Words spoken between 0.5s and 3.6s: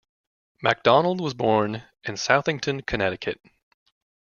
MacDonald was born in Southington, Connecticut.